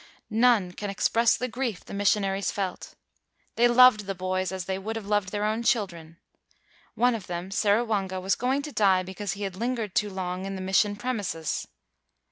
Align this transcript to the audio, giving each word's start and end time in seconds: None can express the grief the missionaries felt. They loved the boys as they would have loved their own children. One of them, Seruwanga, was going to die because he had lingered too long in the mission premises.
None 0.31 0.71
can 0.71 0.89
express 0.89 1.37
the 1.37 1.47
grief 1.47 1.85
the 1.85 1.93
missionaries 1.93 2.49
felt. 2.49 2.95
They 3.55 3.67
loved 3.67 4.07
the 4.07 4.15
boys 4.15 4.51
as 4.51 4.65
they 4.65 4.79
would 4.79 4.95
have 4.95 5.05
loved 5.05 5.29
their 5.29 5.43
own 5.45 5.61
children. 5.61 6.17
One 6.95 7.13
of 7.13 7.27
them, 7.27 7.51
Seruwanga, 7.51 8.19
was 8.19 8.33
going 8.33 8.63
to 8.63 8.71
die 8.71 9.03
because 9.03 9.33
he 9.33 9.43
had 9.43 9.55
lingered 9.55 9.93
too 9.93 10.09
long 10.09 10.45
in 10.45 10.55
the 10.55 10.59
mission 10.63 10.95
premises. 10.95 11.67